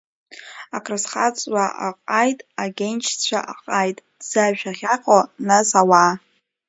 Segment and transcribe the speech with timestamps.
[0.75, 6.13] Акрызхаҵуа аҟаит, агьенчцәа аҟаит, ҭӡашә ахьаҟоу нас ауаа.